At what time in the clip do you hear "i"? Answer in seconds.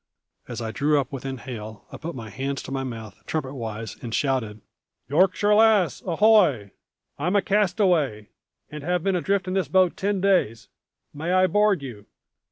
0.63-0.71, 1.91-1.97, 7.19-7.27, 11.33-11.45